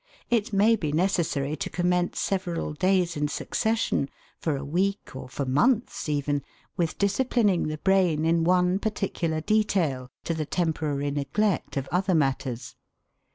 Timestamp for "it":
0.31-0.51